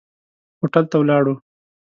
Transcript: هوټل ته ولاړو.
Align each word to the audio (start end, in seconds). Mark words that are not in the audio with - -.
هوټل 0.59 0.83
ته 0.91 0.95
ولاړو. 1.01 1.35